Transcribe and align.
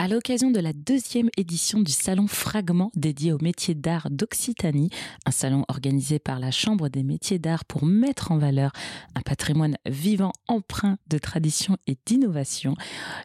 À 0.00 0.06
l'occasion 0.06 0.52
de 0.52 0.60
la 0.60 0.72
deuxième 0.72 1.28
édition 1.36 1.80
du 1.80 1.90
salon 1.90 2.28
Fragment 2.28 2.92
dédié 2.94 3.32
aux 3.32 3.42
métiers 3.42 3.74
d'art 3.74 4.06
d'Occitanie, 4.10 4.90
un 5.26 5.32
salon 5.32 5.64
organisé 5.66 6.20
par 6.20 6.38
la 6.38 6.52
Chambre 6.52 6.88
des 6.88 7.02
métiers 7.02 7.40
d'art 7.40 7.64
pour 7.64 7.84
mettre 7.84 8.30
en 8.30 8.38
valeur 8.38 8.70
un 9.16 9.22
patrimoine 9.22 9.76
vivant 9.86 10.32
empreint 10.46 10.98
de 11.08 11.18
tradition 11.18 11.78
et 11.88 11.96
d'innovation, 12.06 12.76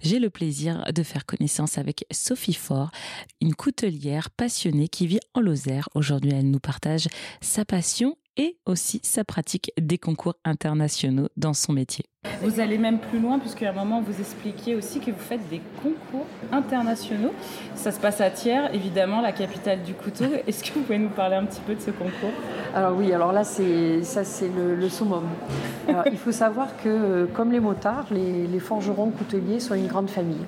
j'ai 0.01 0.17
le 0.17 0.31
plaisir 0.31 0.83
de 0.91 1.04
faire 1.04 1.28
connaissance 1.28 1.78
avec 1.78 2.07
Sophie 2.12 2.55
Faure, 2.55 2.90
une 3.40 3.54
coutelière 3.54 4.32
passionnée 4.32 4.88
qui 4.88 5.05
vit 5.05 5.20
en 5.36 5.42
Lozère. 5.42 5.90
Aujourd'hui, 5.94 6.32
elle 6.34 6.50
nous 6.50 6.60
partage 6.60 7.08
sa 7.40 7.66
passion 7.66 8.18
et 8.38 8.57
aussi 8.65 9.00
sa 9.04 9.23
pratique 9.23 9.71
des 9.79 9.97
concours 9.97 10.36
internationaux 10.43 11.27
dans 11.38 11.54
son 11.54 11.73
métier. 11.73 12.05
Vous 12.41 12.59
allez 12.59 12.77
même 12.77 12.99
plus 12.99 13.20
loin 13.20 13.38
puisqu'à 13.38 13.70
un 13.70 13.73
moment 13.73 14.02
vous 14.02 14.20
expliquiez 14.20 14.75
aussi 14.75 14.99
que 14.99 15.11
vous 15.11 15.20
faites 15.20 15.48
des 15.49 15.61
concours 15.81 16.25
internationaux. 16.52 17.34
Ça 17.75 17.91
se 17.91 17.99
passe 17.99 18.21
à 18.21 18.30
Thiers, 18.30 18.73
évidemment, 18.73 19.22
la 19.22 19.34
capitale 19.34 19.84
du 19.84 19.94
couteau. 19.94 20.25
Est-ce 20.48 20.63
que 20.63 20.73
vous 20.73 20.81
pouvez 20.81 20.99
nous 20.99 21.09
parler 21.09 21.35
un 21.35 21.45
petit 21.45 21.61
peu 21.61 21.75
de 21.75 21.81
ce 21.81 21.91
concours? 21.91 22.31
Alors 22.73 22.98
oui, 22.98 23.11
alors 23.11 23.34
là 23.34 23.44
c'est 23.44 24.03
ça 24.03 24.23
c'est 24.23 24.50
le, 24.50 24.75
le, 24.75 24.89
summum. 24.89 25.25
Alors, 25.88 26.08
il 26.08 26.17
faut 26.17 26.31
savoir 26.31 26.75
que 26.77 26.89
euh, 26.89 27.25
comme 27.27 27.52
les 27.52 27.59
motards, 27.59 28.08
les, 28.11 28.47
les, 28.47 28.59
forgerons 28.59 29.11
couteliers 29.11 29.59
sont 29.59 29.75
une 29.75 29.88
grande 29.88 30.09
famille. 30.09 30.45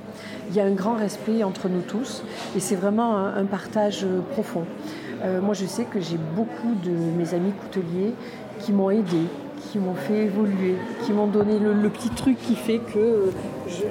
Il 0.50 0.56
y 0.56 0.60
a 0.60 0.66
un 0.66 0.72
grand 0.72 0.96
respect 0.96 1.44
entre 1.44 1.68
nous 1.68 1.82
tous 1.82 2.24
et 2.56 2.60
c'est 2.60 2.76
vraiment 2.76 3.18
un, 3.18 3.36
un 3.36 3.46
partage 3.46 4.04
euh, 4.06 4.22
profond. 4.32 4.66
Euh, 5.24 5.42
moi, 5.42 5.54
je 5.54 5.66
sais 5.66 5.86
que 5.86 6.00
j'ai 6.00 6.18
beaucoup 6.18 6.76
de 6.84 6.92
mes 6.92 7.34
amis 7.34 7.52
couteliers 7.52 8.14
qui 8.60 8.72
m'ont 8.74 8.90
aidé, 8.90 9.22
qui 9.72 9.80
m'ont 9.80 9.96
fait 9.96 10.26
évoluer, 10.26 10.76
qui 11.04 11.14
m'ont 11.14 11.28
donné 11.28 11.60
le, 11.60 11.90
petit 11.90 12.10
truc 12.10 12.38
qui 12.40 12.56
fait 12.56 12.80
que 12.80 13.00
euh, 13.00 13.32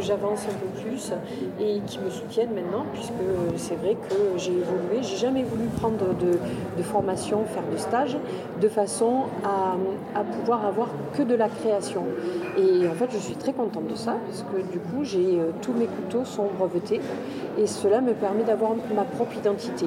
j'avance 0.00 0.47
un 0.50 0.55
peu 0.55 0.88
plus 0.88 1.12
et 1.60 1.80
qui 1.87 1.98
me 1.98 2.10
soutiennent 2.10 2.55
maintenant, 2.55 2.84
puisque 2.92 3.12
euh, 3.12 3.50
c'est 3.56 3.77
vrai 3.77 3.95
que 3.95 4.14
j'ai 4.37 4.52
évolué. 4.52 5.02
J'ai 5.02 5.16
jamais 5.16 5.42
voulu 5.42 5.64
prendre 5.80 5.98
de, 6.14 6.83
formation, 6.83 7.45
faire 7.47 7.62
de 7.72 7.78
stage, 7.78 8.17
de 8.61 8.69
façon 8.69 9.25
à, 9.42 9.77
à, 10.19 10.22
pouvoir 10.22 10.67
avoir 10.67 10.89
que 11.17 11.22
de 11.22 11.34
la 11.34 11.48
création. 11.48 12.02
Et 12.58 12.86
en 12.86 12.92
fait, 12.92 13.11
je 13.12 13.19
suis 13.19 13.34
très 13.34 13.52
contente 13.52 13.86
de 13.86 13.95
ça, 13.95 14.17
parce 14.27 14.42
que 14.42 14.61
du 14.72 14.78
coup, 14.78 15.02
j'ai 15.02 15.41
tous 15.62 15.72
mes 15.72 15.86
couteaux 15.86 16.25
sont 16.25 16.48
brevetés 16.58 17.00
et 17.58 17.67
cela 17.67 18.00
me 18.00 18.12
permet 18.12 18.45
d'avoir 18.45 18.72
ma 18.95 19.05
propre 19.05 19.36
identité. 19.36 19.86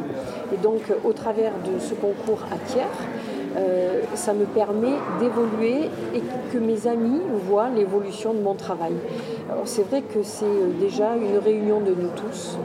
Et 0.53 0.57
donc, 0.57 0.81
au 1.03 1.13
travers 1.13 1.51
de 1.51 1.79
ce 1.79 1.93
concours 1.93 2.39
à 2.51 2.57
tiers, 2.65 2.87
euh, 3.57 4.01
ça 4.15 4.33
me 4.33 4.45
permet 4.45 4.93
d'évoluer 5.19 5.89
et 6.13 6.21
que 6.51 6.57
mes 6.57 6.87
amis 6.87 7.21
voient 7.47 7.69
l'évolution 7.69 8.33
de 8.33 8.39
mon 8.39 8.53
travail. 8.53 8.93
C'est 9.65 9.87
vrai 9.87 10.01
que 10.01 10.23
c'est 10.23 10.45
déjà 10.79 11.15
une 11.15 11.37
réunion 11.37 11.79
de 11.79 11.95
nous 11.95 12.09
tous 12.15 12.57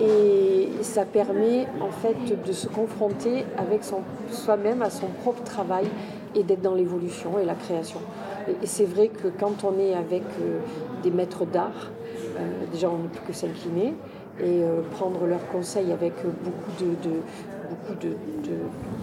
et 0.00 0.68
ça 0.82 1.04
permet 1.04 1.66
en 1.80 1.90
fait 1.90 2.42
de 2.44 2.52
se 2.52 2.68
confronter 2.68 3.44
avec 3.56 3.82
soi-même 4.30 4.82
à 4.82 4.90
son 4.90 5.06
propre 5.22 5.42
travail 5.42 5.86
et 6.34 6.42
d'être 6.42 6.60
dans 6.60 6.74
l'évolution 6.74 7.38
et 7.38 7.44
la 7.44 7.54
création. 7.54 8.00
Et, 8.62 8.66
c'est 8.66 8.84
vrai 8.84 9.08
que 9.08 9.28
quand 9.28 9.64
on 9.64 9.78
est 9.78 9.94
avec 9.94 10.22
euh, 10.40 10.58
des 11.02 11.10
maîtres 11.10 11.46
d'art, 11.46 11.90
euh, 12.38 12.66
déjà 12.70 12.90
on 12.90 12.98
ne 12.98 13.08
peut 13.08 13.20
que 13.26 13.32
s'incliner 13.32 13.94
et 14.40 14.62
euh, 14.62 14.82
prendre 14.92 15.26
leurs 15.26 15.46
conseils 15.48 15.92
avec 15.92 16.14
beaucoup 16.24 16.84
de, 16.84 17.08
de 17.08 17.16
beaucoup 17.66 17.94
de, 18.00 18.10
de, 18.48 18.56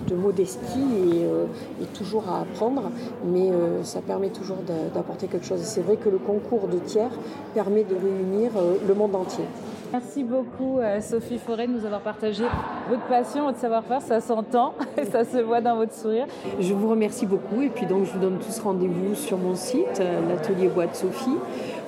de, 0.08 0.16
modestie 0.16 0.80
et, 0.80 1.26
euh, 1.26 1.46
et, 1.82 1.86
toujours 1.86 2.30
à 2.30 2.42
apprendre, 2.42 2.92
mais 3.26 3.52
euh, 3.52 3.84
ça 3.84 4.02
permet 4.02 4.30
toujours 4.30 4.58
d'apporter 4.94 5.28
quelque 5.28 5.46
chose. 5.46 5.60
C'est 5.62 5.82
vrai 5.82 5.98
que 5.98 6.10
le 6.10 6.18
concours 6.18 6.68
de 6.68 6.78
tiers 6.80 7.12
permet 7.54 7.84
de 7.84 7.96
réunir 7.96 8.52
euh, 8.56 8.76
le 8.88 8.94
monde 8.94 9.16
entier. 9.16 9.46
Merci 9.92 10.24
beaucoup 10.24 10.80
Sophie 11.02 11.38
Forêt 11.38 11.68
de 11.68 11.74
nous 11.74 11.86
avoir 11.86 12.02
partagé 12.02 12.44
votre 12.90 13.04
passion, 13.04 13.46
votre 13.46 13.60
savoir-faire, 13.60 14.02
ça 14.02 14.22
s'entend 14.22 14.74
et 14.98 15.06
ça 15.12 15.24
se 15.24 15.38
voit 15.38 15.62
dans 15.62 15.76
votre 15.76 15.94
sourire. 15.94 16.26
Je 16.60 16.74
vous 16.74 16.90
remercie 16.90 17.28
beaucoup 17.28 17.62
et 17.62 17.70
puis 17.70 17.86
donc 17.86 18.06
je 18.06 18.14
vous 18.14 18.20
donne 18.20 18.40
tous 18.40 18.60
rendez-vous 18.60 19.14
sur 19.14 19.38
mon 19.38 19.54
site, 19.54 20.02
l'atelier 20.28 20.68
Bois 20.68 20.88
de 20.88 20.96
Sophie 20.96 21.38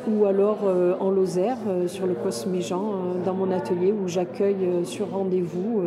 ou 0.08 0.26
alors 0.26 0.60
euh, 0.66 0.96
en 1.00 1.10
Lozère, 1.10 1.58
euh, 1.68 1.88
sur 1.88 2.06
le 2.06 2.14
Cosméjean, 2.14 2.82
euh, 2.82 3.26
dans 3.26 3.34
mon 3.34 3.52
atelier 3.52 3.92
où 3.92 4.08
j'accueille 4.08 4.86
sur 4.86 5.12
rendez-vous 5.12 5.82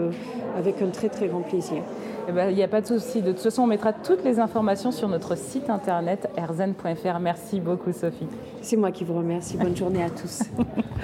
avec 0.57 0.83
un 0.83 0.89
très 0.89 1.09
très 1.09 1.29
grand 1.29 1.41
plaisir. 1.41 1.83
Il 2.29 2.35
n'y 2.35 2.41
eh 2.41 2.55
ben, 2.55 2.63
a 2.63 2.69
pas 2.69 2.81
de 2.83 2.87
souci. 2.87 3.23
De 3.23 3.33
toute 3.33 3.41
façon, 3.41 3.63
on 3.63 3.67
mettra 3.67 3.93
toutes 3.93 4.23
les 4.23 4.39
informations 4.39 4.93
sur 4.93 5.09
notre 5.09 5.37
site 5.37 5.71
internet 5.71 6.29
erzen.fr. 6.37 7.19
Merci 7.21 7.61
beaucoup, 7.61 7.93
Sophie. 7.93 8.27
C'est 8.61 8.77
moi 8.77 8.91
qui 8.91 9.05
vous 9.05 9.15
remercie. 9.15 9.57
Bonne 9.57 9.77
journée 9.77 10.03
à 10.03 10.11
tous. 10.11 10.43